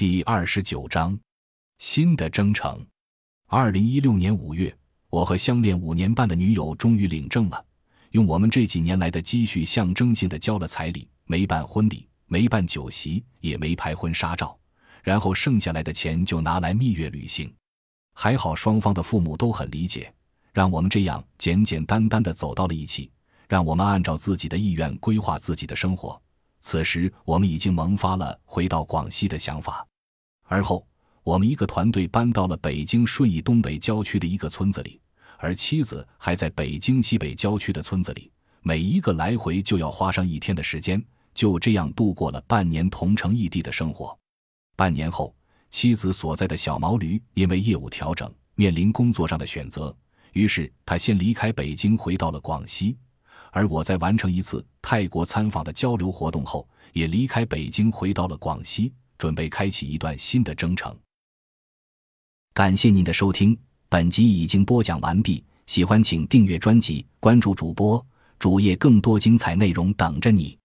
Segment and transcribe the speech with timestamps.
[0.00, 1.20] 第二十九章，
[1.76, 2.86] 新的征程。
[3.48, 4.74] 二零一六年五月，
[5.10, 7.62] 我和相恋五年半的女友终于领证了，
[8.12, 14.58] 用我们这几年来的积蓄，象征性的交了彩礼，没办婚礼，没办酒席，也没拍婚纱照，
[15.02, 17.54] 然后剩下来的钱就拿来蜜月旅行。
[18.14, 20.10] 还好双方的父母都很理解，
[20.54, 23.12] 让我们这样简简单单的走到了一起，
[23.50, 26.18] 让我们按照自己的意愿规划自己的生活。
[26.62, 29.86] 此时，我们已经萌发了回到广西的想法。
[30.50, 30.84] 而后，
[31.22, 35.00] 我们一个团队搬到了北京顺义东北郊区的一个村子里，
[35.38, 38.32] 而妻子还在北京西北郊区的村子里。
[38.60, 41.00] 每一个来回就要花上一天的时间，
[41.32, 44.18] 就这样度过了半年同城异地的生活。
[44.74, 45.32] 半年后，
[45.70, 49.96] 妻子所在的小毛驴因为业务调整，面临工作上的选择，
[50.32, 52.98] 于是他先离开北京，回到了广西。
[53.52, 60.96] 而我在完成一次泰国参访的交流活动后，也离开北京，回到了广西，准备开启一段新的征程。
[62.54, 63.56] 感谢您的收听，
[63.90, 65.44] 本集已经播讲完毕。
[65.66, 68.04] 喜欢请订阅专辑，关注主播
[68.38, 70.58] 主页，更多精彩内容等着你。